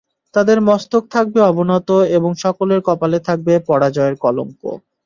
[0.33, 4.61] তাদের মস্তক থাকবে অবনত এবং সকলের কপালে থাকবে পরাজয়ের কলংক।